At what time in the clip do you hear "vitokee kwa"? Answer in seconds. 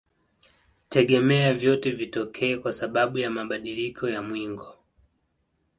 1.91-2.73